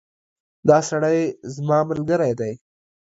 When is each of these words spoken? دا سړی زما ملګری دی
دا 0.69 0.77
سړی 0.89 1.19
زما 1.55 1.79
ملګری 1.89 2.31
دی 2.39 2.53